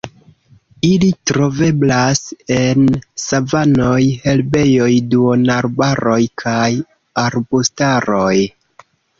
[0.87, 2.21] Ili troveblas
[2.55, 2.87] en
[3.25, 6.67] savanoj, herbejoj, duonarbaroj kaj
[7.27, 8.35] arbustaroj.